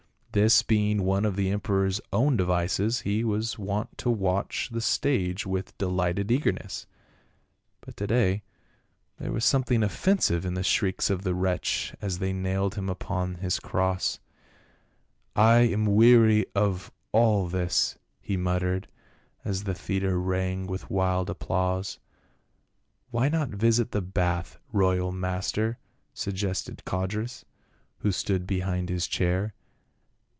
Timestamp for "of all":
16.55-17.49